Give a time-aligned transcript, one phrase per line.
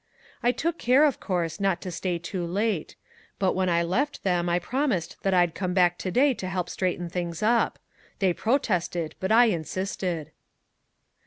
[0.41, 2.95] "I took care, of course, not to stay too late.
[3.37, 6.71] But when I left them I promised that I'd come back to day to help
[6.71, 7.77] straighten things up.
[8.17, 10.31] They protested, but I insisted."